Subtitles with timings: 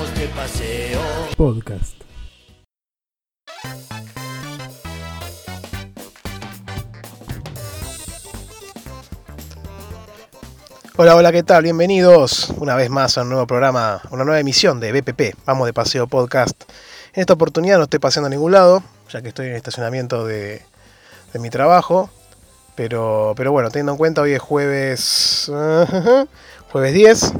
[0.00, 1.00] vamos de paseo.
[1.36, 1.94] Podcast.
[10.96, 11.64] Hola, hola, ¿qué tal?
[11.64, 15.72] Bienvenidos una vez más a un nuevo programa, una nueva emisión de BPP, Vamos de
[15.72, 16.62] Paseo Podcast.
[17.12, 20.24] En esta oportunidad no estoy paseando a ningún lado, ya que estoy en el estacionamiento
[20.24, 20.62] de,
[21.32, 22.10] de mi trabajo.
[22.74, 25.50] Pero, pero bueno, teniendo en cuenta, hoy es jueves,
[26.72, 27.32] jueves 10.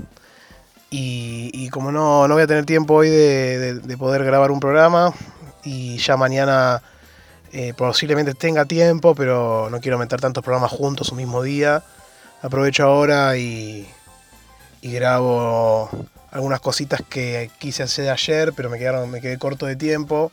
[0.93, 4.59] Y, como no, no voy a tener tiempo hoy de, de- de poder grabar un
[4.59, 5.15] programa,
[5.63, 6.83] y ya mañana
[7.53, 11.85] eh, posiblemente tenga tiempo, pero no quiero meter tantos programas juntos un mismo día.
[12.43, 13.89] Aprovecho ahora y,
[14.83, 15.91] y grabo
[16.33, 20.33] algunas cositas que quise hacer ayer, pero me, quedaron, me quedé corto de tiempo.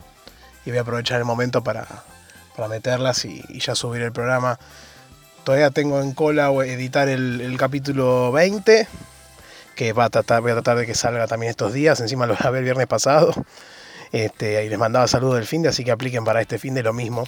[0.66, 1.85] Y voy a aprovechar el momento para,
[2.55, 4.58] para meterlas y, ya subir el programa.
[5.44, 8.88] Todavía tengo en cola editar el capítulo 20,
[9.77, 12.02] que va a tratar, voy a tratar de que salga también estos días.
[12.02, 13.31] Encima lo grabé el viernes pasado.
[14.12, 16.84] Este, y les mandaba saludos del fin de, así que apliquen para este fin de
[16.84, 17.26] lo mismo.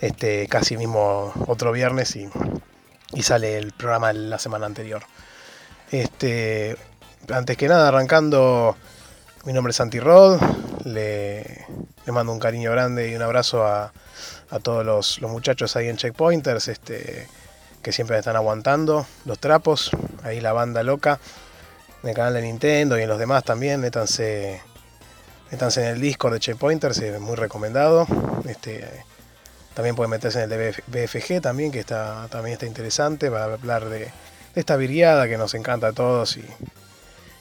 [0.00, 2.30] Este, casi mismo otro viernes y,
[3.12, 5.02] y sale el programa la semana anterior.
[5.90, 6.76] Este,
[7.30, 8.76] antes que nada, arrancando,
[9.44, 10.40] mi nombre es Santi Rod.
[10.84, 11.66] Le,
[12.06, 13.92] le mando un cariño grande y un abrazo a,
[14.50, 17.26] a todos los, los muchachos ahí en Checkpointers, este,
[17.82, 19.90] que siempre me están aguantando los trapos.
[20.22, 21.18] Ahí la banda loca
[22.04, 23.80] en el canal de Nintendo y en los demás también.
[23.80, 24.60] Métanse,
[25.50, 28.06] métanse en el Discord de Checkpointers, es muy recomendado.
[28.46, 28.86] Este,
[29.72, 33.44] también pueden meterse en el de BF BFG también, que está, también está interesante para
[33.44, 34.12] hablar de,
[34.54, 36.44] esta viriada que nos encanta a todos y,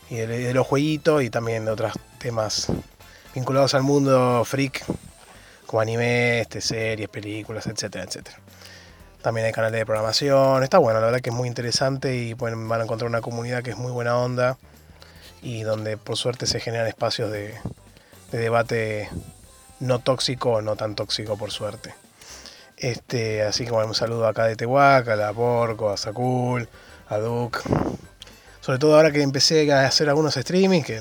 [0.10, 2.68] y de, de los jueguitos y también de otros temas
[3.36, 4.86] vinculados al mundo freak,
[5.66, 8.38] como anime, este, series, películas, etcétera, etcétera.
[9.24, 12.68] También hay canales de programación, está bueno, la verdad que es muy interesante y pueden,
[12.68, 14.58] van a encontrar una comunidad que es muy buena onda
[15.42, 17.56] y donde por suerte se generan espacios de,
[18.32, 19.10] de debate
[19.80, 21.96] no tóxico o no tan tóxico por suerte.
[22.76, 26.68] Este, así que bueno, un saludo acá de Tehuaca, a la Porco, a Sakul,
[27.08, 27.60] a Duke.
[28.60, 31.00] Sobre todo ahora que empecé a hacer algunos streamings, que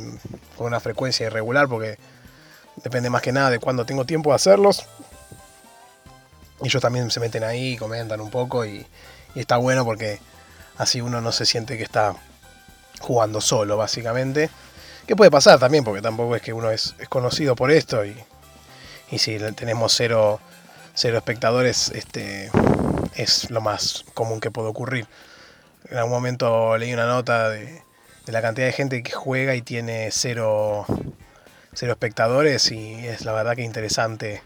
[0.56, 1.98] con una frecuencia irregular, porque
[2.84, 4.86] depende más que nada de cuándo tengo tiempo de hacerlos.
[6.64, 8.86] Ellos también se meten ahí, comentan un poco y,
[9.34, 10.20] está bueno porque
[10.76, 12.14] así uno no se siente que está
[13.00, 14.50] jugando solo, básicamente.
[15.06, 18.16] Que puede pasar también, porque tampoco es que uno es, es conocido por esto y,
[19.10, 20.40] y si tenemos cero,
[20.94, 22.50] cero espectadores, este,
[23.16, 25.06] es lo más común que puede ocurrir.
[25.90, 27.82] En algún momento leí una nota de,
[28.26, 30.86] de la cantidad de gente que juega y tiene cero,
[31.72, 34.42] cero espectadores y es la verdad que interesante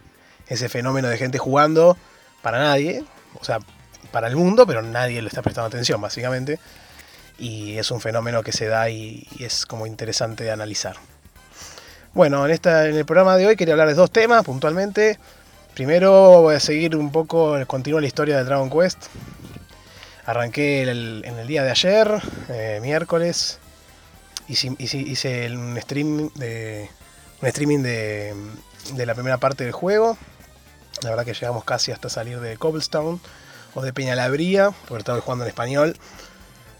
[0.48, 1.96] ese fenómeno de gente jugando
[2.42, 3.04] para nadie,
[3.40, 3.58] o sea,
[4.12, 6.58] para el mundo, pero nadie le está prestando atención, básicamente.
[7.38, 10.96] Y es un fenómeno que se da y, es como interesante de analizar.
[12.14, 15.18] Bueno, en, esta, en el programa de hoy quería hablar de dos temas puntualmente.
[15.74, 19.06] Primero voy a seguir un poco, continuar la historia de Dragon Quest.
[20.24, 22.10] Arranqué en el día de ayer,
[22.48, 23.58] eh, miércoles.
[24.48, 26.88] Hice, hice- hice un, stream de,
[27.42, 28.34] un streaming de,
[28.94, 30.16] de la primera parte del juego.
[31.02, 33.18] La verdad que llegamos casi hasta salir de Cobblestone
[33.74, 35.96] o de Peñalabría, porque estaba jugando en español.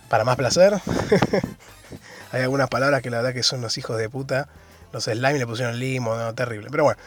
[0.09, 0.75] Para más placer.
[2.33, 4.49] Hay algunas palabras que la verdad que son los hijos de puta.
[4.93, 6.69] Los slime le pusieron limo, no, terrible.
[6.71, 7.01] Pero bueno,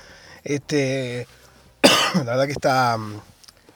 [0.44, 1.25] este,
[2.16, 2.97] la verdad que está,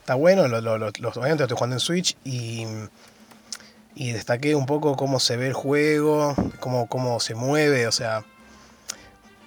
[0.01, 0.47] está bueno.
[0.47, 2.65] Lo- lo- lo- los, obviamente lo estoy jugando en Switch y,
[3.95, 7.87] y destaqué un poco cómo se ve el juego, cómo, cómo se mueve.
[7.87, 8.25] O sea,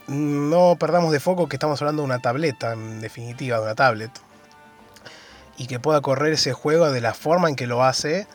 [0.08, 4.10] no perdamos de foco que estamos hablando de una tableta, en definitiva, de una tablet.
[5.58, 8.26] Y que pueda correr ese juego de la forma en que lo hace,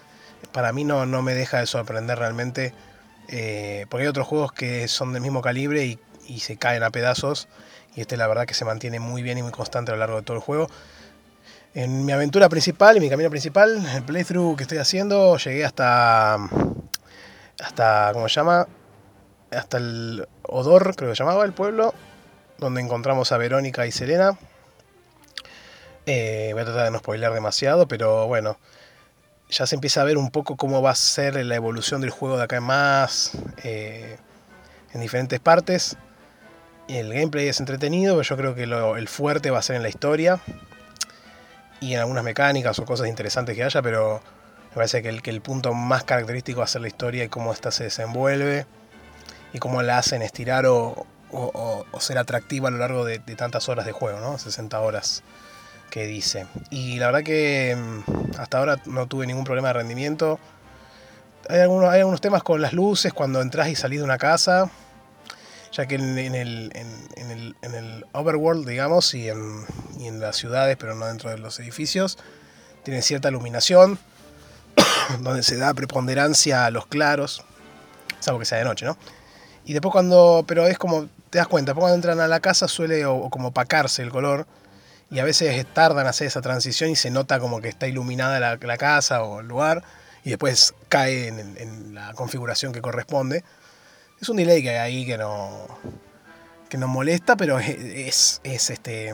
[0.52, 2.74] para mí no, no me deja de sorprender realmente.
[3.30, 6.00] eh, porque hay otros juegos que son del mismo calibre y,
[6.40, 7.48] se caen a pedazos.
[7.96, 10.18] Y este la verdad que se mantiene muy bien y muy constante a lo largo
[10.18, 10.70] de todo el juego.
[11.74, 16.38] En mi aventura principal, en mi camino principal, el playthrough que estoy haciendo, llegué hasta.
[17.60, 18.12] hasta.
[18.14, 18.68] ¿cómo se llama?
[19.52, 21.94] Hasta el Odor, creo que se llamaba el pueblo,
[22.58, 24.38] donde encontramos a Verónica y Selena.
[26.06, 28.58] Eh, voy a tratar de no spoiler demasiado, pero bueno,
[29.50, 32.38] ya se empieza a ver un poco cómo va a ser la evolución del juego
[32.38, 33.32] de acá en más,
[33.64, 34.18] eh,
[34.94, 35.98] en diferentes partes.
[36.88, 39.90] El gameplay es entretenido, pero yo creo que el fuerte va a ser en la
[39.90, 40.40] historia
[41.82, 44.22] y en algunas mecánicas o cosas interesantes que haya, pero
[44.70, 47.28] me parece que el, que el punto más característico va a ser la historia y
[47.28, 48.66] cómo ésta se desenvuelve
[49.54, 51.06] y cómo la hacen estirar o,
[52.00, 54.38] ser atractiva a lo largo de, tantas horas de juego, ¿no?
[54.38, 55.24] 60 horas
[55.90, 56.48] que dice.
[56.70, 60.40] Y la verdad que mm, hasta ahora no tuve ningún problema de rendimiento.
[61.50, 64.70] Hay algunos, hay algunos temas con las luces cuando entras y salís de una casa
[65.72, 69.66] ya que en, el, en, el, en, el, overworld, digamos, y en,
[69.98, 72.18] y en las ciudades, pero no dentro de los edificios,
[72.84, 73.98] tienen cierta iluminación,
[75.22, 77.44] donde se da preponderancia a los claros,
[78.20, 78.98] salvo que sea de noche, ¿no?
[79.66, 83.06] Y después cuando, pero es como, te das cuenta, cuando entran a la casa suele
[83.06, 84.48] o, como opacarse el color,
[85.10, 88.40] y a veces tardan en hacer esa transición y se nota como que está iluminada
[88.40, 89.84] la, la casa o el lugar,
[90.24, 93.44] y después cae en, en, la configuración que corresponde.
[94.22, 95.68] Es un delay que hay ahí que no,
[96.70, 99.14] que no molesta, pero es, es, este,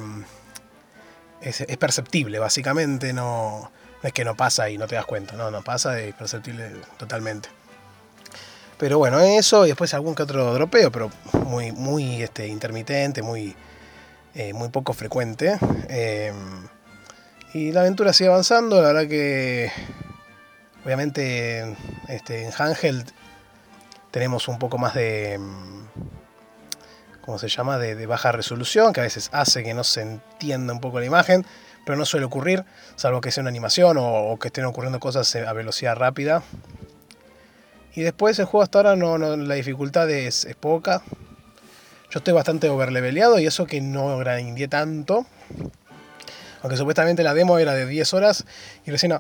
[1.41, 3.71] es, es perceptible, básicamente, no,
[4.03, 6.71] no es que no pasa y no te das cuenta, no, no pasa, es perceptible
[6.97, 7.49] totalmente.
[8.77, 11.09] Pero bueno, eso y después algún que otro dropeo, pero
[11.45, 13.55] muy, muy este, intermitente, muy,
[14.35, 15.57] eh, muy poco frecuente.
[15.89, 16.31] Eh,
[17.53, 19.71] y la aventura sigue avanzando, la verdad que
[20.85, 21.75] obviamente
[22.07, 23.09] este, en Handheld
[24.11, 25.39] tenemos un poco más de,
[27.21, 30.79] ¿cómo se llama?, de, baja resolución, que a veces hace que no se entienda un
[30.79, 31.45] poco la imagen,
[31.85, 32.63] pero no suele ocurrir,
[32.95, 36.43] salvo que sea una animación o, que estén ocurriendo cosas a velocidad rápida.
[37.97, 41.01] Y después el juego hasta ahora no, la dificultad es, poca.
[42.11, 45.25] Yo estoy bastante overleveleado y eso que no grindé tanto.
[46.61, 48.45] Aunque supuestamente la demo era de 10 horas
[48.85, 49.13] y recién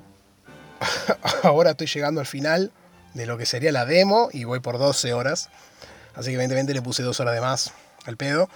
[1.43, 2.71] ahora estoy llegando al final
[3.15, 5.49] de lo que sería la demo y voy por 12 horas.
[6.13, 7.73] Así que evidentemente le puse 2 horas de más
[8.05, 8.47] al pedo.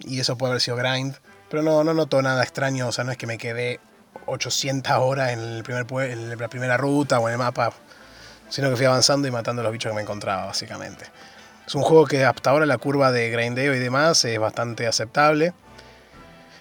[0.00, 1.16] Y eso puede haber sido grind.
[1.48, 3.80] Pero no, no noto nada extraño, o sea, no es que me quedé
[4.26, 7.72] 800 horas en, el primer, en la primera ruta o en el mapa,
[8.50, 11.06] sino que fui avanzando y matando a los bichos que me encontraba, básicamente.
[11.66, 15.54] Es un juego que hasta ahora la curva de grindeo y demás es bastante aceptable.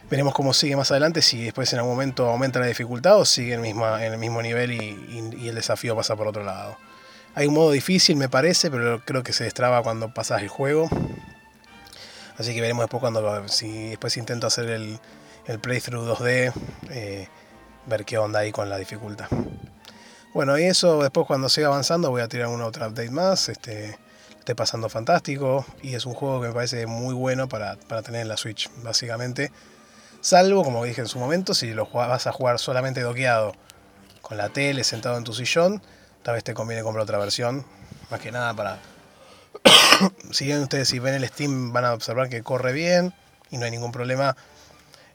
[0.09, 3.53] Veremos cómo sigue más adelante, si después en algún momento aumenta la dificultad o sigue
[3.53, 6.77] en en el mismo nivel y, y el desafío pasa por otro lado.
[7.35, 10.89] Hay un modo difícil, me parece, pero creo que se destraba cuando pasas el juego.
[12.37, 14.99] Así que veremos después cuando si después intento hacer el,
[15.45, 16.53] el playthrough 2D,
[16.89, 17.27] eh,
[17.85, 19.27] ver qué onda ahí con la dificultad.
[20.33, 23.49] Bueno, y eso después cuando siga avanzando voy a tirar una otra update más.
[23.49, 23.97] Este,
[24.37, 28.21] esté pasando fantástico y es un juego que me parece muy bueno para, para tener
[28.21, 29.51] en la Switch, básicamente.
[30.21, 33.53] Salvo, como dije en su momento, si lo vas a jugar solamente doqueado
[34.21, 35.81] con la tele, sentado en tu sillón,
[36.23, 37.65] tal vez te conviene comprar otra versión.
[38.09, 38.79] Más que nada para
[40.31, 43.13] si bien ustedes si ven el Steam van a observar que corre bien
[43.49, 44.35] y no hay ningún problema.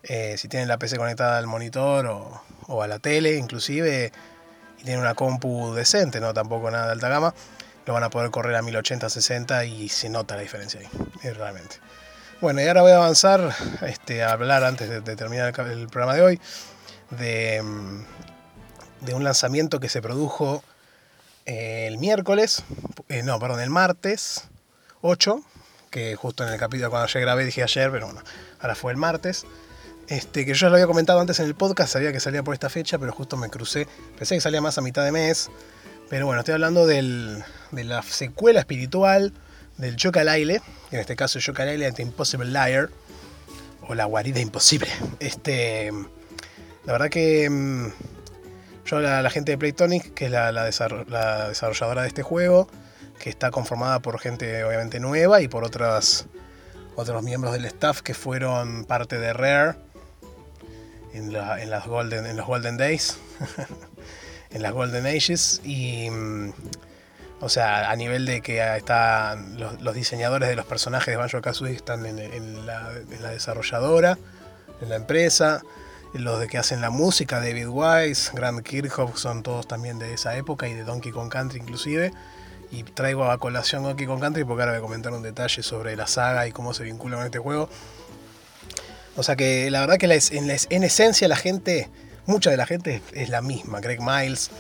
[0.03, 4.13] Eh, si tienen la PC conectada al monitor o, a la tele inclusive
[4.85, 7.35] tienen una compu decente, no tampoco nada de alta gama,
[7.87, 10.89] lo van a poder correr a 1080-60 y se nota la diferencia ahí,
[11.23, 11.77] eh, realmente.
[12.41, 16.23] Bueno, y ahora voy a avanzar este, a hablar antes de, terminar el, programa de
[16.23, 16.41] hoy
[17.11, 17.63] de,
[19.01, 20.63] de un lanzamiento que se produjo
[21.47, 22.65] el miércoles,
[23.09, 24.49] eh, no, perdón, el martes
[25.03, 25.43] 8,
[25.91, 28.23] que justo en el capítulo cuando ayer grabé dije ayer, pero bueno,
[28.61, 29.45] ahora fue el martes.
[30.09, 32.55] Este, que yo ya lo había comentado antes en el podcast, sabía que salía por
[32.55, 33.87] esta fecha, pero justo me crucé.
[34.19, 35.51] Pensé que salía más a mitad de mes.
[36.11, 37.43] Pero bueno, estoy hablando de
[37.73, 39.33] la secuela espiritual
[39.79, 40.61] del Chocalaile,
[40.91, 42.91] en este caso Chocalaile The Impossible Liar,
[43.89, 44.89] o la guarida imposible.
[45.19, 45.91] Este,
[46.85, 47.87] la verdad que mm,
[48.85, 52.69] yo, la, gente de Playtonic, que es la, desarrolladora de este juego,
[53.19, 56.27] que está conformada por gente obviamente nueva y por otras,
[56.97, 59.77] otros miembros del staff que fueron parte de Rare
[61.15, 63.19] en, las golden, en los Golden Days,
[64.51, 65.61] en las Golden Ages.
[65.65, 66.11] Y.
[66.11, 66.53] Mm,
[67.41, 71.75] o sea, a nivel de que están los, diseñadores de los personajes de Banjo Kazooie
[71.75, 74.17] están en, la, en la desarrolladora,
[74.81, 75.63] en la empresa
[76.15, 80.37] los de que hacen la música, David Wise, Grant Kirchhoff, son todos también de esa
[80.37, 82.13] época y de Donkey Kong Country inclusive.
[82.71, 85.97] Y traigo a colación Donkey Kong Country porque ahora voy a comentar un detalle sobre
[85.97, 87.69] la saga y cómo se vincula con este juego.
[89.17, 91.89] O sea que la verdad que en, esencia la gente,
[92.27, 93.81] mucha de la gente es, la misma.
[93.81, 94.51] Greg Miles,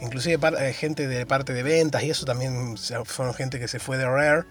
[0.00, 3.96] inclusive eh, gente de parte de ventas y eso también fueron gente que se fue
[3.96, 4.44] de Rare,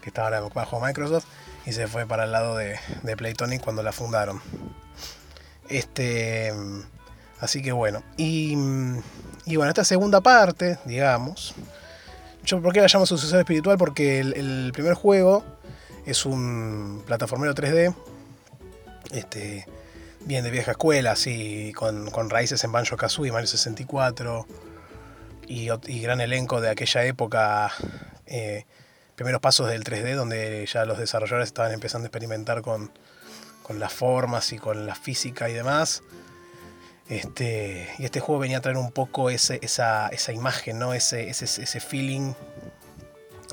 [0.00, 1.26] que estaba bajo Microsoft,
[1.66, 2.78] y se fue para el lado de,
[3.16, 4.40] Playtonic cuando la fundaron.
[5.68, 6.52] Este,
[7.40, 8.02] así que bueno.
[8.16, 8.54] Y,
[9.46, 11.54] bueno, esta segunda parte, digamos.
[12.44, 13.78] Yo, ¿Por qué la llamo sucesor espiritual?
[13.78, 15.44] Porque el, primer juego
[16.06, 17.94] es un plataformero 3D.
[19.12, 19.66] Este,
[20.20, 24.46] bien de vieja escuela, así, con, raíces en Banjo Kazooie, Mario 64.
[25.46, 27.70] Y, y, gran elenco de aquella época.
[28.26, 28.64] Eh,
[29.14, 32.90] primeros pasos del 3D, donde ya los desarrolladores estaban empezando a experimentar con,
[33.68, 36.02] las formas y con la física y demás.
[37.08, 40.92] Este, y este juego venía a traer un poco esa, imagen, ¿no?
[40.94, 42.32] ese, ese, feeling,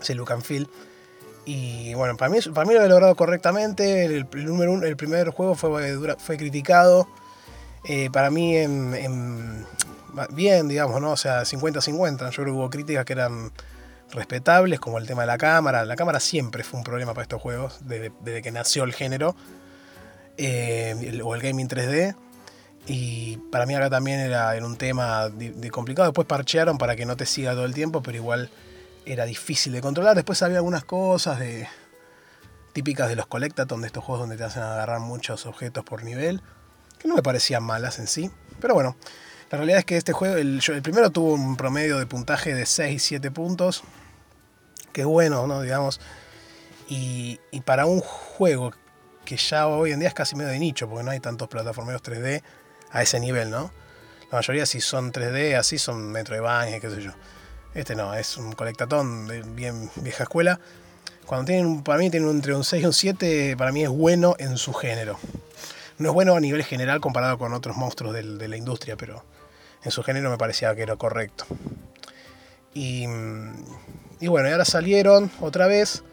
[0.02, 0.70] ese look and feel
[1.46, 4.06] Y bueno, para mí, para mí lo he logrado correctamente.
[4.06, 7.08] El, número uno, el primer juego fue, fue criticado.
[7.86, 9.66] Eh, para mí, en,
[10.32, 11.12] bien, digamos, ¿no?
[11.12, 12.30] O sea, 50-50.
[12.30, 13.52] Yo creo hubo críticas que eran
[14.12, 15.86] respetables, como el tema de la cámara.
[15.86, 19.36] La cámara siempre fue un problema para estos juegos, desde, que nació el género,
[20.38, 22.16] eh, o el gaming 3D.
[22.88, 26.10] Y para mí acá también era en un tema de, complicado.
[26.10, 28.50] Después parchearon para que no te siga todo el tiempo, pero igual
[29.14, 30.16] era difícil de controlar.
[30.16, 31.68] Después había algunas cosas de
[32.74, 36.42] típicas de los Collectathon, de estos juegos donde te hacen agarrar muchos objetos por nivel,
[37.00, 38.30] que no me parecían malas en sí.
[38.62, 38.96] Pero bueno,
[39.50, 43.02] la realidad es que este juego, el, primero tuvo un promedio de puntaje de 6,
[43.02, 43.84] 7 puntos,
[44.94, 45.62] que es bueno, ¿no?
[45.62, 46.00] Digamos.
[46.88, 48.74] Y, y para un juego
[49.26, 52.02] que ya hoy en día es casi medio de nicho, porque no hay tantos plataformeros
[52.02, 52.44] 3D
[52.92, 53.72] a ese nivel, ¿no?
[54.32, 57.12] La mayoría si son 3D, así son Metroidvania, qué sé yo.
[57.74, 60.60] Este no, es un colectatón de bien vieja escuela.
[61.26, 64.36] Cuando tienen, para mí tienen entre un 6 y un 7, para mí es bueno
[64.40, 65.20] en su género.
[65.98, 69.24] No es bueno a nivel general comparado con otros monstruos de la industria, pero
[69.84, 71.46] en su género me parecía que era correcto.
[72.74, 73.04] Y,
[74.20, 76.04] y bueno, y ahora salieron otra vez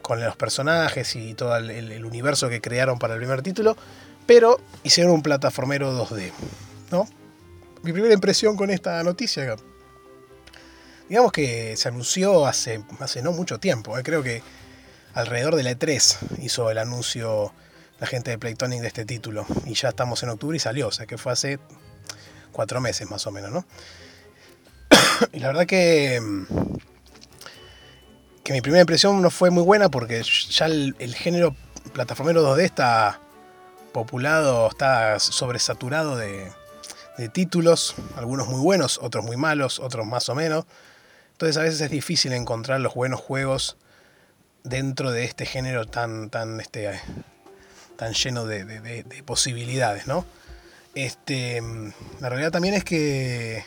[0.00, 3.76] con los personajes y todo el universo que crearon para el primer título
[4.26, 6.32] pero hicieron un plataformero 2D,
[6.90, 7.08] ¿no?
[7.82, 9.56] Mi primera impresión con esta noticia,
[11.12, 14.02] digamos que se anunció hace, hace no mucho tiempo, ¿eh?
[14.02, 14.42] creo que
[15.12, 17.52] alrededor de la E3 hizo el anuncio
[18.00, 20.90] la gente de Playtonic de este título, y ya estamos en octubre y salió, o
[20.90, 21.58] sea que fue hace
[22.50, 23.66] cuatro meses más o menos, ¿no?
[25.34, 26.18] y la verdad que
[28.42, 31.54] que mi primera impresión no fue muy buena porque ya el, género
[31.92, 33.20] plataformero 2D está
[33.92, 36.50] populado, está sobresaturado de,
[37.18, 40.64] de títulos, algunos muy buenos, otros muy malos, otros más o menos.
[41.32, 43.76] Entonces a veces es difícil encontrar los buenos juegos
[44.64, 47.00] dentro de este género tan, tan, este,
[47.96, 50.24] tan lleno de, de, posibilidades, ¿no?
[50.94, 51.60] Este,
[52.20, 53.64] la realidad también es que,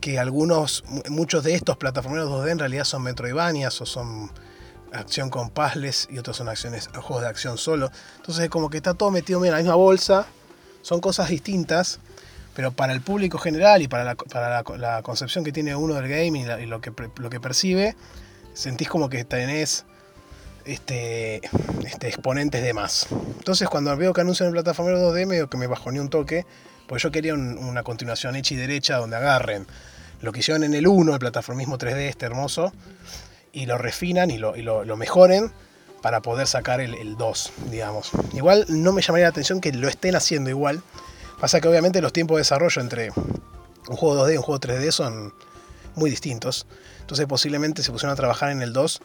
[0.00, 4.30] que algunos, muchos de estos plataformeros 2D en realidad son Metroidvanias o son
[4.92, 7.90] acción con puzzles y otros son acciones, juegos de acción solo.
[8.16, 10.26] Entonces es como que está todo metido en la misma bolsa.
[10.82, 11.98] Son cosas distintas,
[12.54, 16.08] pero para el público general y para la, para la, concepción que tiene uno del
[16.08, 17.96] gaming y, lo, que, lo que percibe,
[18.54, 19.84] sentís como que tenés
[20.64, 21.40] este,
[21.84, 23.06] este, exponentes de más.
[23.38, 26.44] Entonces cuando veo que anuncian el plataforma 2D, medio que me bajó ni un toque,
[26.86, 29.66] porque yo quería una continuación hecha y derecha donde agarren
[30.20, 32.72] lo que hicieron en el 1, el plataformismo 3D este hermoso,
[33.52, 34.52] y lo refinan y lo,
[34.96, 35.52] mejoren
[36.02, 38.10] para poder sacar el, 2, digamos.
[38.32, 40.82] Igual no me llamaría la atención que lo estén haciendo igual.
[41.40, 44.90] Pasa que obviamente los tiempos de desarrollo entre un juego 2D y un juego 3D
[44.90, 45.32] son
[45.94, 46.66] muy distintos.
[47.00, 49.00] Entonces posiblemente se pusieron a trabajar en el 2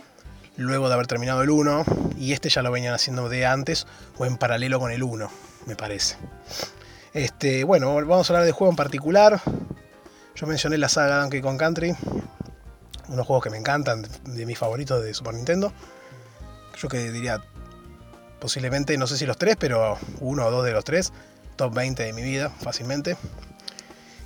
[0.58, 1.86] luego de haber terminado el 1
[2.18, 3.88] y este ya lo venían haciendo de antes
[4.18, 5.30] o en paralelo con el 1,
[5.66, 6.18] me parece.
[7.14, 9.42] Este, bueno, vamos a hablar de juego en particular.
[10.36, 11.96] Yo mencioné la saga Donkey Kong Country,
[13.08, 15.72] unos juegos que me encantan, de mis favoritos de Super Nintendo.
[16.78, 17.42] Yo que diría,
[18.42, 21.14] posiblemente, no sé si los tres, pero uno o dos de los tres,
[21.56, 23.18] top 20 de mi vida, fácilmente.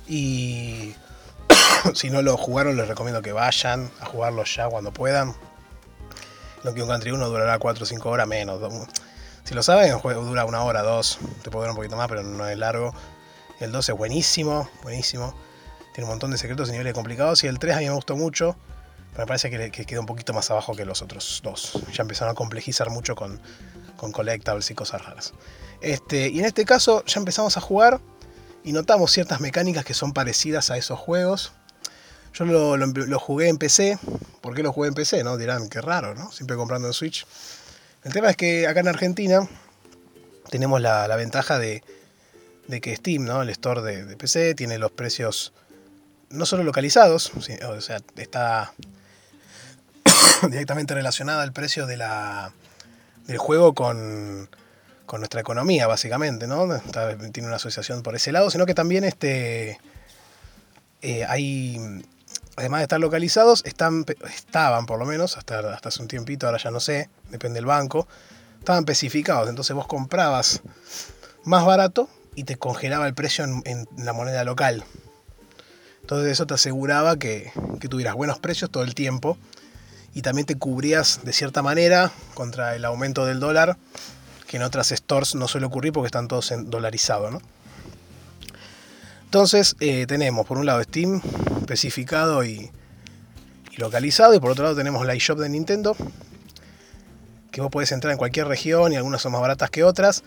[0.06, 0.94] Y
[1.94, 5.34] si no lo jugaron, les recomiendo que vayan a jugarlo ya cuando puedan.
[6.62, 8.60] Lo que un Country 1 durará 4 o 5 horas menos.
[9.44, 11.18] Si lo saben, el juego dura una hora, dos.
[11.42, 12.94] Te puede durar un poquito más, pero no es largo.
[13.60, 15.34] El 2 es buenísimo, buenísimo.
[15.94, 17.42] Tiene un montón de secretos y niveles complicados.
[17.44, 18.56] Y el 3 a mí me gustó mucho
[19.18, 21.78] me parece que, que, queda un poquito más abajo que los otros dos.
[21.92, 23.40] Ya empezaron a complejizar mucho con,
[23.96, 25.34] con collectables y cosas raras.
[25.80, 28.00] Este, y en este caso ya empezamos a jugar
[28.64, 31.52] y notamos ciertas mecánicas que son parecidas a esos juegos.
[32.34, 33.98] Yo lo, jugué en PC.
[34.40, 35.24] ¿Por qué lo jugué en PC?
[35.24, 35.36] ¿no?
[35.36, 36.30] Dirán, qué raro, ¿no?
[36.30, 37.26] Siempre comprando en Switch.
[38.04, 39.48] El tema es que acá en Argentina
[40.50, 41.82] tenemos la, ventaja de,
[42.68, 43.42] de, que Steam, ¿no?
[43.42, 45.52] el store de, de, PC, tiene los precios
[46.30, 48.72] no solo localizados, o sea, está
[50.48, 52.52] directamente relacionada al precio de la,
[53.26, 54.48] del juego con,
[55.10, 56.68] con nuestra economía, básicamente, ¿no?
[57.32, 59.80] tiene una asociación por ese lado, sino que también este,
[61.02, 62.04] eh, hay,
[62.54, 66.58] además de estar localizados, están, estaban por lo menos, hasta, hasta hace un tiempito, ahora
[66.62, 68.06] ya no sé, depende del banco,
[68.60, 70.62] estaban especificados, entonces vos comprabas
[71.42, 74.84] más barato y te congelaba el precio en, en la moneda local.
[76.02, 77.50] Entonces eso te aseguraba que,
[77.80, 79.36] que tuvieras buenos precios todo el tiempo
[80.14, 83.76] y también te cubrías de cierta manera contra el aumento del dólar,
[84.50, 87.30] que en otras stores no suele ocurrir porque están todos en dolarizado.
[87.30, 87.40] ¿no?
[89.22, 91.22] Entonces eh, tenemos por un lado Steam
[91.60, 92.68] especificado y,
[93.76, 94.34] localizado.
[94.34, 95.96] Y por otro lado tenemos la eShop de Nintendo,
[97.52, 100.24] que vos podés entrar en cualquier región y algunas son más baratas que otras,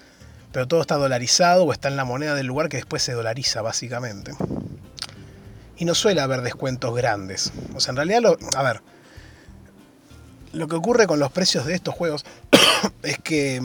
[0.54, 3.62] pero todo está dolarizado o está en la moneda del lugar que después se dolariza
[3.62, 4.32] básicamente.
[5.76, 7.52] Y no suele haber descuentos grandes.
[7.76, 8.82] O sea, en realidad, a ver,
[10.54, 12.24] lo que ocurre con los precios de estos juegos
[13.04, 13.62] es que,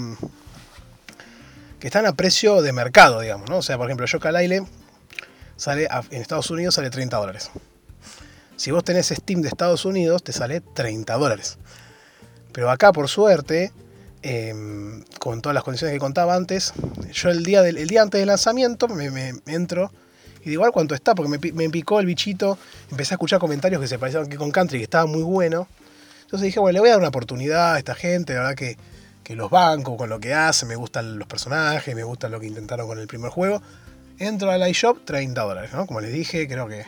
[1.80, 3.58] que están a precio de mercado, digamos, ¿no?
[3.58, 4.32] O sea, por ejemplo, Yoka
[5.56, 7.50] sale en Estados Unidos sale 30 dólares.
[8.56, 11.58] Si vos tenés Steam de Estados Unidos, te sale 30 dólares.
[12.52, 13.72] Pero acá, por suerte,
[14.22, 16.72] em, con todas las condiciones que contaba antes,
[17.12, 19.92] yo el día, del, día antes del lanzamiento me, entro
[20.40, 22.58] y digo, igual cuánto está, porque me, me, picó el bichito,
[22.90, 25.68] empecé a escuchar comentarios que se parecían que con Country, que estaba muy bueno.
[26.22, 28.76] Entonces dije, bueno, le voy a dar una oportunidad a esta gente, la verdad que,
[29.28, 32.46] que los bancos con lo que hacen, me gustan los personajes, me gusta lo que
[32.46, 33.60] intentaron con el primer juego.
[34.18, 35.86] Entro al iShop, 30 dólares, ¿no?
[35.86, 36.86] Como les dije, creo que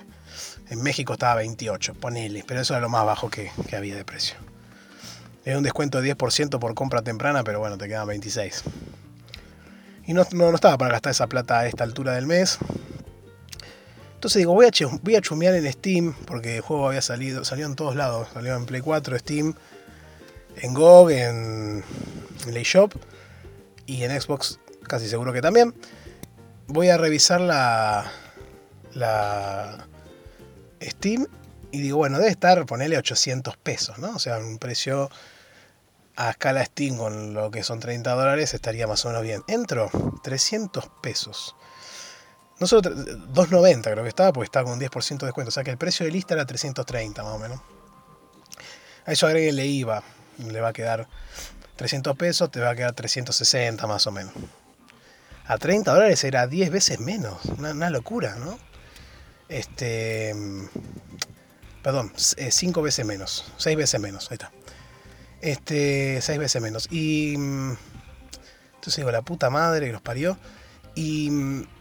[0.71, 4.37] en México estaba 28, ponele, pero eso era lo más bajo que, había de precio.
[5.45, 8.63] Era un descuento de 10% por compra temprana, pero bueno, te quedan 26.
[10.07, 12.57] Y no, no, estaba para gastar esa plata a esta altura del mes.
[14.15, 14.71] Entonces digo, voy a,
[15.03, 18.29] voy a chumear en Steam, porque el juego había salido, salió en todos lados.
[18.33, 19.55] Salió en Play 4, Steam,
[20.57, 21.85] en GOG, en,
[22.47, 22.95] en eShop
[23.87, 25.75] y en Xbox casi seguro que también.
[26.67, 28.11] Voy a revisar la,
[28.93, 29.87] la,
[30.83, 31.27] Steam
[31.71, 34.11] y digo, bueno, debe estar, ponerle 800 pesos, ¿no?
[34.11, 35.11] O sea, un precio
[36.17, 39.43] a escala Steam con lo que son 30 dólares estaría más o menos bien.
[39.47, 39.91] Entro,
[40.23, 41.55] 300 pesos.
[42.59, 45.49] No solo 2.90 creo que estaba, porque estaba con un 10% de descuento.
[45.49, 47.61] O sea que el precio de lista era 330 más o menos.
[49.07, 50.03] A eso le IVA.
[50.47, 51.09] Le va a quedar
[51.77, 54.33] 300 pesos, te va a quedar 360 más o menos.
[55.47, 57.45] A 30 dólares era 10 veces menos.
[57.59, 58.59] una locura, ¿no?
[59.51, 60.33] Este.
[61.83, 63.45] Perdón, 5 veces menos.
[63.57, 64.31] 6 veces menos.
[64.31, 64.53] Ahí está.
[65.41, 66.21] Este.
[66.23, 66.89] 6 veces menos.
[66.91, 67.35] Y.
[67.35, 70.39] Entonces digo, la puta madre que los parió.
[70.95, 71.31] Y,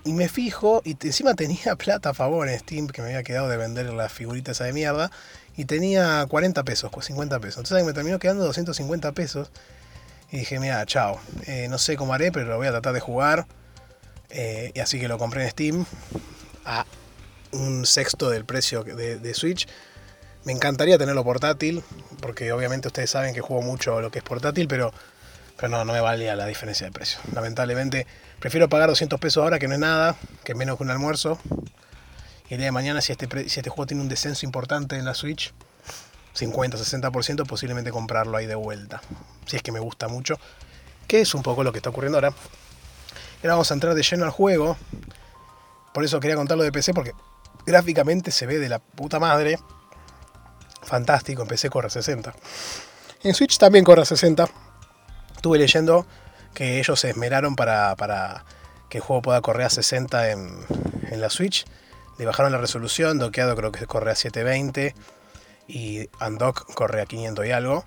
[0.03, 3.49] y, me fijo, y encima tenía plata a favor en Steam, que me había quedado
[3.49, 5.11] de vender la figurita esa de mierda,
[5.59, 7.57] y tenía 40 pesos, 50 pesos.
[7.57, 9.51] Entonces me terminó quedando 250 pesos.
[10.31, 13.01] Y dije, mira, chao, eh, no sé cómo haré, pero lo voy a tratar de
[13.01, 13.45] jugar.
[14.29, 15.85] Eh, y así que lo compré en Steam
[16.63, 16.85] a
[17.51, 19.67] un sexto del precio de, Switch.
[20.45, 21.83] Me encantaría tenerlo portátil,
[22.21, 24.93] porque obviamente ustedes saben que juego mucho lo que es portátil, pero,
[25.57, 27.19] pero no, no me valía la diferencia de precio.
[27.33, 28.07] Lamentablemente,
[28.39, 31.37] prefiero pagar 200 pesos ahora, que no es nada, que menos que un almuerzo.
[32.49, 35.13] El día de mañana, si este, si este juego tiene un descenso importante en la
[35.13, 35.53] Switch,
[36.33, 39.01] 50, 60%, posiblemente comprarlo ahí de vuelta.
[39.45, 40.39] Si es que me gusta mucho.
[41.07, 42.33] Que es un poco lo que está ocurriendo ahora.
[43.41, 44.77] Ahora vamos a entrar de lleno al juego.
[45.93, 47.13] Por eso quería contarlo de PC, porque
[47.65, 49.59] Gráficamente se ve de la puta madre.
[50.81, 52.33] Fantástico, empecé corre 60.
[53.23, 54.49] En Switch también corre 60.
[55.35, 56.07] Estuve leyendo
[56.53, 58.43] que ellos se esmeraron para,
[58.89, 60.65] que el juego pueda correr a 60 en,
[61.11, 61.65] en la Switch.
[62.19, 64.93] Le bajaron la resolución, doqueado creo que corre a 720
[65.67, 67.85] y Undock corre a 500 y algo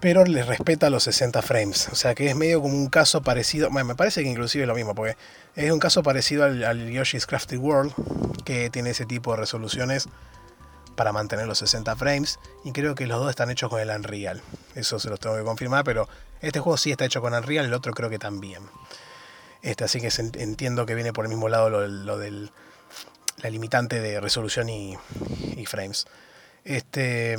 [0.00, 1.88] pero les respeta los 60 frames.
[1.92, 4.74] O sea que es medio como un caso parecido, me parece que inclusive es lo
[4.74, 5.16] mismo, porque
[5.54, 7.92] es un caso parecido al, Yoshi's Crafted World,
[8.44, 10.08] que tiene ese tipo de resoluciones
[10.96, 14.42] para mantener los 60 frames, y creo que los dos están hechos con el Unreal.
[14.74, 16.08] Eso se los tengo que confirmar, pero
[16.40, 18.62] este juego sí está hecho con Unreal, el otro creo que también.
[19.62, 20.08] Este, así que
[20.38, 22.50] entiendo que viene por el mismo lado lo, del
[23.42, 24.96] la limitante de resolución y,
[25.56, 26.06] y frames.
[26.64, 27.36] Este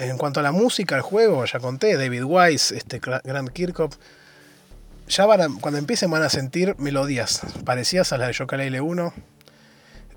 [0.00, 3.96] en cuanto a la música, el juego, ya conté, David Wise, este Grant Kirkhope,
[5.08, 9.12] ya van cuando empiecen van a sentir melodías parecidas a las de Yooka-Laylee 1,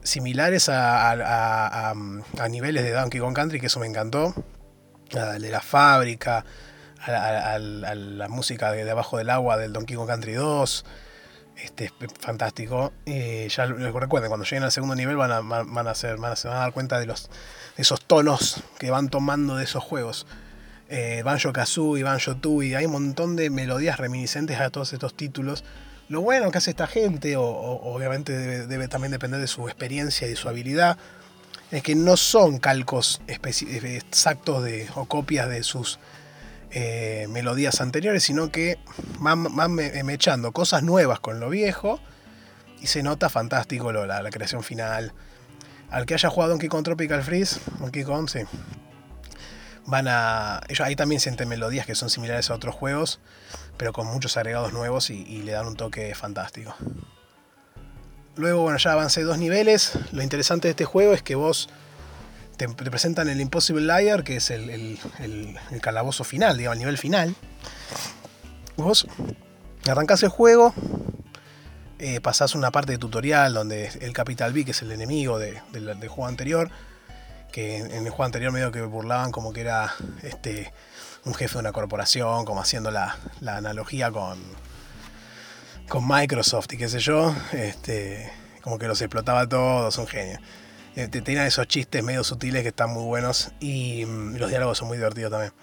[0.03, 1.93] similares a,
[2.49, 4.33] niveles de Donkey Kong Country, que eso me encantó,
[5.11, 6.45] de la fábrica,
[7.01, 10.85] a, la música de, abajo del agua del Donkey Kong Country 2,
[11.57, 12.93] este, es fantástico.
[13.05, 16.35] Y ya recuerden, cuando lleguen al segundo nivel van a, van a, hacer, van a,
[16.35, 17.29] se van a dar cuenta de los
[17.77, 20.25] esos tonos que van tomando de esos juegos.
[20.89, 25.63] Eh, Banjo Kazooie, Banjo Tooie, hay un montón de melodías reminiscentes a todos estos títulos.
[26.09, 30.31] Lo bueno que hace esta gente, o, obviamente debe, también depender de su experiencia y
[30.31, 30.97] de su habilidad,
[31.71, 35.97] es que no son calcos exactos de, o copias de sus
[36.75, 38.79] eh, melodías anteriores, sino que
[39.19, 41.99] van, van, echando cosas nuevas con lo viejo
[42.81, 45.13] y se nota fantástico la, creación final
[45.91, 48.39] al que haya jugado Donkey Kong Tropical Freeze, Donkey Kong, sí.
[49.85, 50.61] Van a.
[50.67, 53.19] Ellos ahí también sienten melodías que son similares a otros juegos,
[53.77, 56.75] pero con muchos agregados nuevos y, le dan un toque fantástico.
[58.35, 59.91] Luego, bueno, ya avancé dos niveles.
[60.11, 61.69] Lo interesante de este juego es que vos
[62.67, 64.99] te, presentan el Impossible Liar, que es el,
[65.81, 67.35] calabozo final, digamos, el nivel final.
[68.77, 69.07] Vos
[69.87, 70.73] arrancás el juego,
[71.99, 76.07] eh, pasás una parte de tutorial donde el Capital B, que es el enemigo del
[76.07, 76.69] juego anterior,
[77.51, 80.73] que en, el juego anterior medio que burlaban como que era este
[81.25, 84.39] un jefe de una corporación, como haciendo la, analogía con,
[85.87, 88.29] con Microsoft y qué sé yo, este,
[88.61, 90.39] como que los explotaba todos, un genio.
[90.95, 94.87] Te tiran esos chistes medio sutiles que están muy buenos y, mm, los diálogos son
[94.87, 95.53] muy divertidos también.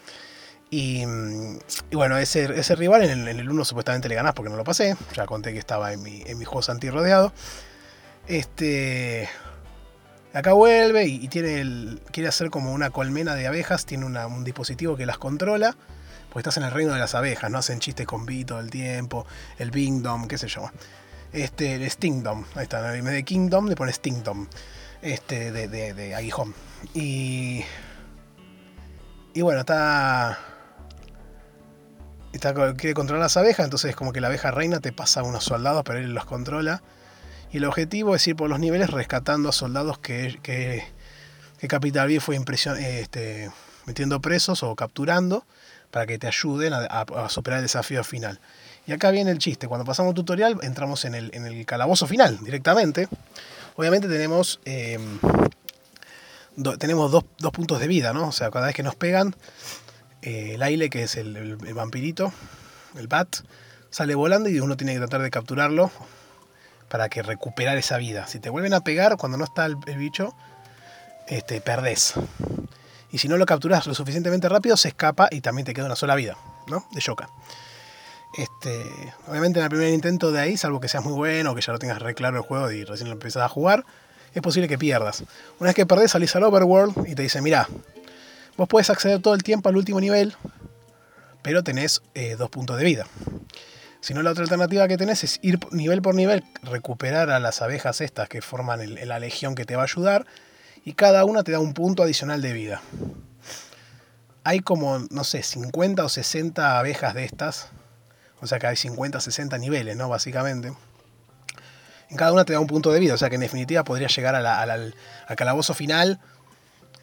[0.70, 1.58] Y, mm,
[1.92, 4.96] bueno, ese, ese rival en el, 1 supuestamente le ganás porque no lo pasé.
[5.14, 7.32] Ya conté que estaba en mi, en mis juegos anti-rodeado.
[8.26, 9.28] Este.
[10.32, 13.86] Acá vuelve y, tiene el, quiere hacer como una colmena de abejas.
[13.86, 15.76] Tiene un dispositivo que las controla.
[16.28, 18.70] Porque estás en el reino de las abejas, no hacen chistes con B todo el
[18.70, 19.26] tiempo.
[19.58, 20.70] El Bingdom, qué sé yo.
[21.32, 22.44] Este, el Stingdom.
[22.54, 24.46] Ahí está, en vez de Kingdom le pone Stingdom
[25.02, 26.54] este, de, aguijón.
[26.94, 27.64] Y,
[29.34, 30.38] y bueno, está,
[32.32, 35.44] está quiere controlar las abejas, entonces como que la abeja reina te pasa a unos
[35.44, 36.82] soldados, pero él los controla.
[37.52, 40.84] Y el objetivo es ir por los niveles rescatando a soldados que, que,
[41.58, 42.38] que Capital B fue
[42.78, 43.50] este,
[43.86, 45.44] metiendo presos o capturando
[45.90, 48.40] para que te ayuden a, superar el desafío final.
[48.86, 52.38] Y acá viene el chiste, cuando pasamos tutorial entramos en el, en el calabozo final
[52.42, 53.08] directamente.
[53.76, 55.18] Obviamente tenemos, em,
[56.78, 58.28] tenemos dos, puntos de vida, ¿no?
[58.28, 59.34] O sea, cada vez que nos pegan,
[60.22, 62.32] eh, el aire, que es el, vampirito,
[62.96, 63.36] el bat,
[63.90, 65.90] sale volando y uno tiene que tratar de capturarlo
[66.88, 68.26] para que recuperar esa vida.
[68.26, 70.34] Si te vuelven a pegar cuando no está el, bicho,
[71.28, 72.14] este, perdés.
[73.12, 75.96] Y si no lo capturas lo suficientemente rápido, se escapa y también te queda una
[75.96, 76.86] sola vida, ¿no?
[76.92, 77.28] De Yoka.
[78.36, 81.72] Este, obviamente en el primer intento de ahí, salvo que seas muy bueno, que ya
[81.72, 83.84] lo tengas re claro el juego y recién lo empiezas a jugar,
[84.34, 85.24] es posible que pierdas.
[85.58, 87.68] Una vez que perdés, salís al overworld y te dice, mira,
[88.56, 90.36] vos puedes acceder todo el tiempo al último nivel,
[91.42, 93.06] pero tenés eh, dos puntos de vida.
[94.00, 97.60] Si no, la otra alternativa que tenés es ir nivel por nivel, recuperar a las
[97.60, 100.26] abejas estas que forman la legión que te va a ayudar,
[100.84, 102.80] y cada una te da un punto adicional de vida.
[104.44, 107.68] Hay como, no sé, 50 o 60 abejas de estas,
[108.40, 110.08] o sea que hay 50, 60 niveles, ¿no?
[110.08, 110.72] Básicamente.
[112.08, 114.08] En cada una te da un punto de vida, o sea que en definitiva podría
[114.08, 114.94] llegar al
[115.36, 116.18] calabozo final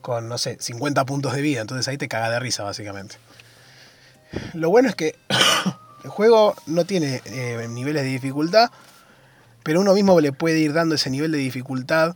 [0.01, 1.61] con, no sé, 50 puntos de vida.
[1.61, 3.15] Entonces ahí te caga de risa, básicamente.
[4.53, 5.15] Lo bueno es que
[6.03, 8.71] el juego no tiene eh, niveles de dificultad,
[9.63, 12.15] pero uno mismo le puede ir dando ese nivel de dificultad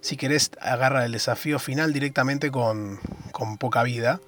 [0.00, 3.00] si querés agarrar el desafío final directamente con,
[3.32, 4.20] con poca vida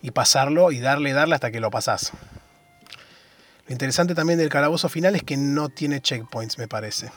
[0.00, 2.12] y pasarlo y darle, darle hasta que lo pasás.
[3.66, 7.10] Lo interesante también del calabozo final es que no tiene checkpoints, me parece.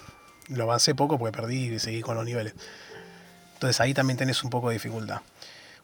[0.47, 2.53] Lo avancé poco porque perdí y seguí con los niveles.
[3.55, 5.21] Entonces ahí también tenés un poco de dificultad.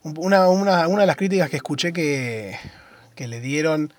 [0.04, 2.58] Una, de las críticas que escuché que,
[3.18, 3.94] le dieron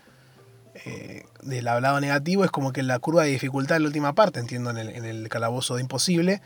[0.85, 4.40] eh, del hablado negativo es como que la curva de dificultad en la última parte,
[4.40, 6.42] entiendo, en el, calabozo de imposible,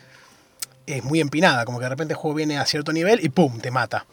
[0.86, 3.58] es muy empinada, como que de repente el juego viene a cierto nivel y ¡pum!
[3.58, 4.06] te mata.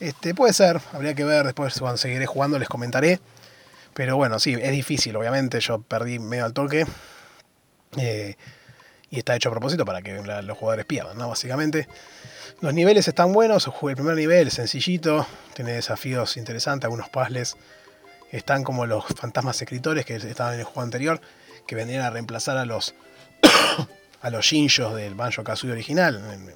[0.00, 3.20] Este, puede ser, habría que ver después cuando seguiré jugando les comentaré.
[4.00, 5.60] Pero bueno, sí, es difícil, obviamente.
[5.60, 6.86] Yo perdí medio al toque.
[7.98, 8.34] Eh,
[9.10, 11.28] y está hecho a propósito para que los jugadores pierdan, ¿no?
[11.28, 11.86] Básicamente.
[12.62, 13.66] Los niveles están buenos.
[13.66, 15.26] El primer nivel sencillito.
[15.52, 17.58] Tiene desafíos interesantes, algunos puzzles.
[18.32, 21.20] Están como los fantasmas escritores que estaban en el juego anterior.
[21.66, 22.94] Que vendrían a reemplazar a los.
[24.22, 26.16] a los Shinjos del Banjo Kazooie original.
[26.32, 26.48] En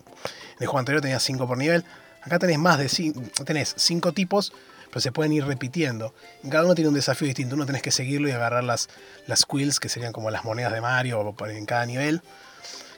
[0.60, 1.84] el juego anterior tenía 5 por nivel.
[2.22, 3.20] Acá tenés más de 5.
[3.44, 4.54] Tenés 5 tipos
[4.94, 6.14] pero se pueden ir repitiendo.
[6.48, 7.56] cada uno tiene un desafío distinto.
[7.56, 8.88] Uno tenés que seguirlo y agarrar las,
[9.26, 12.22] las quills, que serían como las monedas de Mario en cada nivel.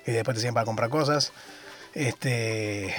[0.06, 1.32] Y después te sirven para comprar cosas.
[1.94, 2.94] Este,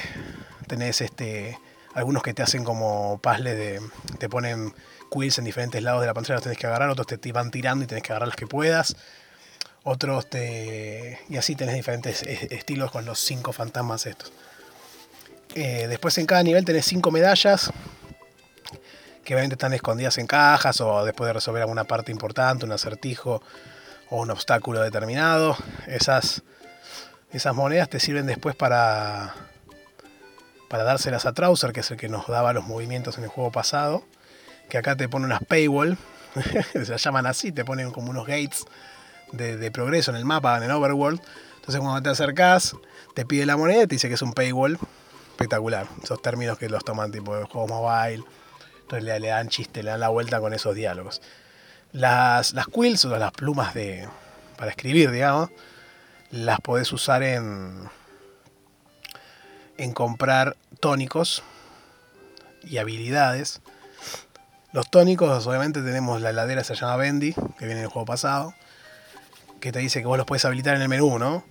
[0.65, 1.59] tenés este,
[1.93, 3.81] algunos que te hacen como puzzle de.
[4.17, 4.73] te ponen
[5.11, 7.83] quills en diferentes lados de la pantalla, los tenés que agarrar, otros te, van tirando
[7.83, 8.95] y tenés que agarrar los que puedas.
[9.83, 11.19] Otros te.
[11.29, 14.33] y así tenés diferentes estilos con los cinco fantasmas estos.
[15.53, 17.71] Eh, después en cada nivel tenés cinco medallas
[19.27, 23.43] que obviamente están escondidas en cajas o después de resolver alguna parte importante, un acertijo
[24.09, 25.57] o un obstáculo determinado.
[25.85, 26.43] Esas,
[27.33, 29.35] esas monedas te sirven después para,
[30.69, 33.51] para dárselas a Trouser, que es el que nos daba los movimientos en el juego
[33.51, 34.05] pasado.
[34.69, 35.97] Que acá te pone unas paywall,
[36.71, 38.63] se llaman así, te ponen como unos gates
[39.33, 41.19] de, progreso en el mapa, en el overworld.
[41.55, 42.77] Entonces cuando te acercás,
[43.13, 44.79] te pide la moneda y te dice que es un paywall.
[45.31, 45.85] Espectacular.
[46.01, 48.23] Esos términos que los toman tipo de juego mobile
[48.87, 51.21] entonces le, dan chiste, le dan la vuelta con esos diálogos.
[51.91, 54.07] Las, las quills o las plumas de,
[54.55, 55.49] para escribir, digamos,
[56.31, 57.89] las podés usar en,
[59.77, 61.43] en comprar tónicos
[62.63, 63.59] y habilidades.
[64.71, 68.53] Los tónicos, obviamente tenemos la heladera, se llama Bendy, que viene en el juego pasado,
[69.59, 71.43] que te dice que vos los puedes habilitar en el menú, ¿no?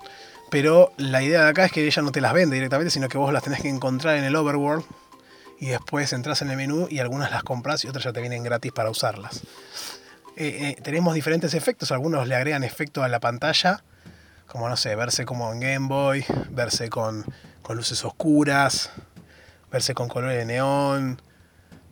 [0.50, 3.18] Pero la idea de acá es que ella no te las vende directamente, sino que
[3.18, 4.86] vos las tenés que encontrar en el overworld
[5.58, 8.42] y después entras en el menú y algunas las compras y otras ya te vienen
[8.42, 9.42] gratis para usarlas.
[10.36, 13.82] Eh, eh, tenemos diferentes efectos, algunos le agregan efecto a la pantalla,
[14.46, 17.24] como no sé, verse como en Game Boy, verse con,
[17.62, 18.90] con luces oscuras,
[19.72, 21.22] verse con colores de neón.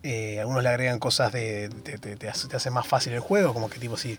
[0.03, 1.71] Eh, algunos le agregan cosas de.
[1.71, 4.19] Te, hace, más fácil el juego, como que tipo si,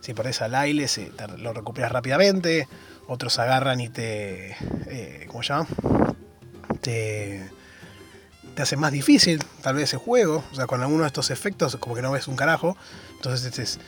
[0.00, 0.86] si perdés al aire,
[1.38, 2.66] lo recuperas rápidamente.
[3.06, 4.56] Otros agarran y te.
[5.28, 5.68] ¿Cómo se llama?
[6.80, 7.48] Te,
[8.54, 10.44] te hace más difícil, tal vez, el juego.
[10.52, 12.76] O sea, con alguno de estos efectos, como que no ves un carajo.
[13.16, 13.78] Entonces, este es,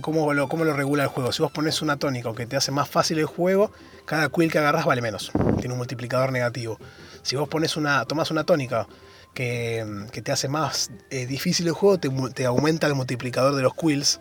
[0.00, 1.32] ¿cómo, lo, ¿cómo lo regula el juego?
[1.32, 3.70] Si vos pones una tónica que te hace más fácil el juego,
[4.04, 5.32] cada quill que agarras vale menos.
[5.58, 6.78] Tiene un multiplicador negativo.
[7.22, 8.86] Si vos pones una, tomas una tónica
[9.34, 14.20] que, te hace más eh, difícil el juego, te, aumenta el multiplicador de los quills.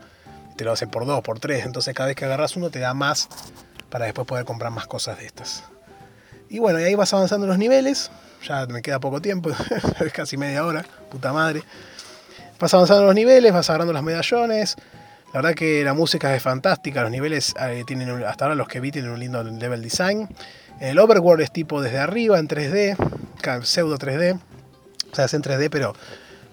[0.57, 1.65] Te lo hace por 2, por 3.
[1.65, 3.29] Entonces cada vez que agarras uno te da más
[3.89, 5.63] para después poder comprar más cosas de estas.
[6.49, 8.11] Y bueno, y ahí vas avanzando los niveles.
[8.47, 9.49] Ya me queda poco tiempo,
[10.05, 11.63] es casi media hora, puta madre.
[12.59, 14.75] Vas avanzando los niveles, vas agarrando los medallones.
[15.33, 18.79] La verdad que la música es fantástica, los niveles eh, tienen, hasta ahora los que
[18.79, 20.29] vi tienen un lindo level design.
[20.79, 22.95] El overworld es tipo desde arriba en 3D,
[23.63, 24.39] pseudo 3D.
[25.11, 25.93] O sea, es en 3D, pero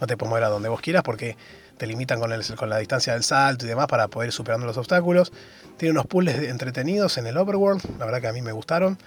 [0.01, 1.37] no te puedes mover a donde vos quieras porque
[1.77, 4.77] te limitan con, con la distancia del salto y demás para poder ir superando los
[4.77, 5.33] obstáculos.
[5.77, 8.99] Tiene unos puzzles entretenidos en el overworld, la verdad que a mí me gustaron.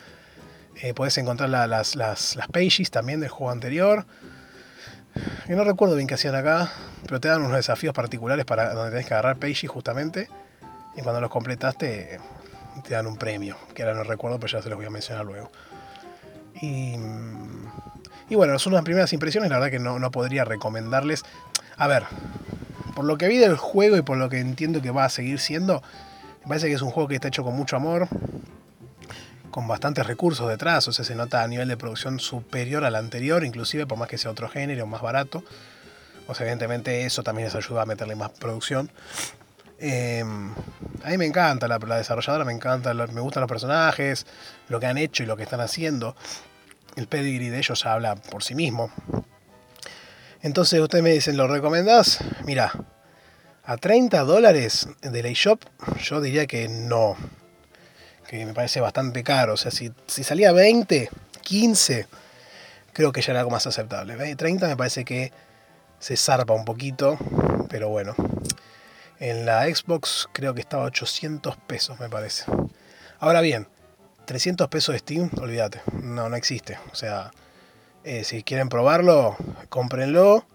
[0.82, 4.06] Eh, puedes encontrar las, las, las pages también del juego anterior.
[5.48, 6.72] Que no recuerdo bien qué hacían acá,
[7.06, 10.30] pero te dan unos desafíos particulares para donde tenés que agarrar pages justamente.
[10.96, 12.20] Y cuando los completaste,
[12.84, 15.26] te dan un premio, que ahora no recuerdo, pero ya se los voy a mencionar
[15.26, 15.52] luego.
[16.62, 16.96] Y,
[18.30, 21.24] y bueno, son unas primeras impresiones, la verdad que no, no podría recomendarles.
[21.78, 22.04] A ver,
[22.96, 25.40] por lo que vi del juego y por lo que entiendo que va a seguir
[25.40, 25.82] siendo,
[26.42, 28.08] me parece que es un juego que está hecho con mucho amor,
[29.58, 33.44] con bastantes recursos detrás, o sea, se nota a nivel de producción superior al anterior,
[33.44, 35.44] inclusive por más que sea otro género, más barato.
[36.28, 38.92] O sea, evidentemente eso también les ayuda a meterle más producción.
[39.80, 40.54] Em,
[41.04, 44.28] a mí me encanta la, desarrolladora, me encanta, me gustan los personajes,
[44.70, 46.16] lo que han hecho y lo que están haciendo.
[46.96, 48.92] El pedigree de ellos habla por sí mismo.
[50.44, 52.20] Entonces ustedes me dicen, ¿lo recomendás?
[52.46, 52.74] Mira,
[53.64, 55.64] a 30 dólares de la eShop,
[56.00, 57.18] yo diría que no.
[58.28, 59.54] Que me parece bastante caro.
[59.54, 61.10] O sea, si, si salía 20,
[61.42, 62.08] 15,
[62.94, 64.36] creo que ya era algo más aceptable.
[64.36, 65.32] 30 me parece que
[66.00, 67.18] se zarpa un poquito,
[67.70, 68.16] pero bueno.
[69.20, 72.44] En la Xbox creo que estaba 800 pesos, me parece.
[73.20, 73.68] Ahora bien,
[74.26, 76.78] 300 pesos de Steam, olvídate, no, no existe.
[76.92, 77.32] O sea,
[78.04, 79.36] eh, si quieren probarlo,
[79.70, 80.46] cómprenlo.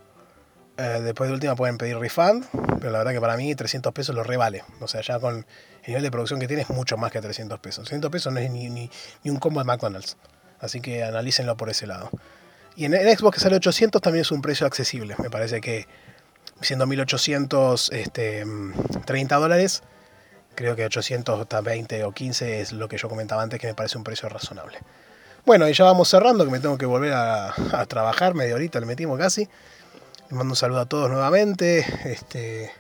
[0.77, 2.47] Eh, después de última pueden pedir refund,
[2.79, 4.63] pero la verdad que para mí 300 pesos lo revale.
[4.81, 5.45] O sea, ya con
[5.83, 7.85] el nivel de producción que tiene es mucho más que 300 pesos.
[7.85, 8.91] 300 pesos no es ni, ni,
[9.25, 10.17] un combo de McDonald's.
[10.61, 12.11] Así que analícenlo por ese lado.
[12.77, 15.17] Y en, en Xbox que sale 800 también es un precio accesible.
[15.19, 15.87] Me parece que
[16.61, 19.83] siendo 1830 este, dólares,
[20.55, 24.05] creo que 820 o 15 es lo que yo comentaba antes, que me parece un
[24.05, 24.79] precio razonable.
[25.45, 27.53] Bueno, y ya vamos cerrando, que me tengo que volver a,
[27.89, 29.49] trabajar, media horita le metimos casi.
[30.23, 31.85] Les mando un saludo a todos nuevamente.
[32.05, 32.71] Este,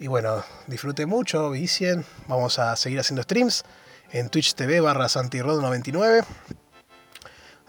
[0.00, 2.04] y bueno, disfrute mucho, vicien.
[2.26, 3.64] Vamos a seguir haciendo streams
[4.10, 6.24] en Twitch TV barra Santirod99.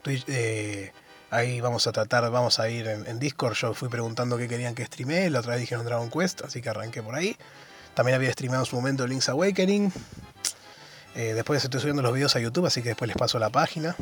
[0.02, 0.92] Twitch, eh,
[1.32, 3.54] Ahí vamos a tratar, vamos a ir en, Discord.
[3.54, 5.30] Yo fui preguntando qué querían que streame.
[5.30, 7.38] La otra vez dijeron Dragon Quest, así que arranqué por ahí.
[7.94, 9.92] También había streameado en su momento Link's Awakening.
[11.16, 13.96] Eh, después estoy subiendo los videos a YouTube, así que después les paso la página.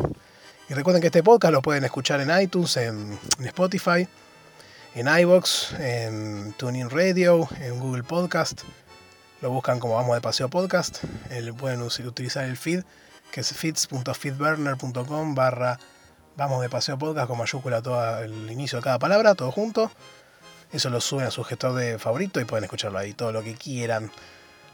[0.69, 4.07] Y recuerden que este podcast lo pueden escuchar en iTunes, en, Spotify,
[4.95, 8.61] en iBox, en TuneIn Radio, en Google Podcast.
[9.41, 11.03] Lo buscan como Vamos de Paseo Podcast.
[11.29, 12.83] Eh, pueden utilizar el feed,
[13.31, 15.79] que es feeds.feedburner.com barra
[16.37, 19.89] Vamos de paseo podcast con mayúscula todo el inicio de cada palabra, todo junto.
[20.71, 23.55] Eso lo suben a su gestor de favorito y pueden escucharlo ahí, todo lo que
[23.55, 24.11] quieran.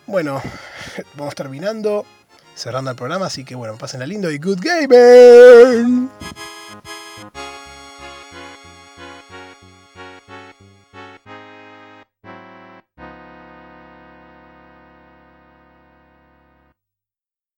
[0.06, 0.41] Bueno,
[1.15, 2.06] vamos terminando,
[2.54, 6.10] cerrando el programa, así que bueno, pasen lindo y good gaming.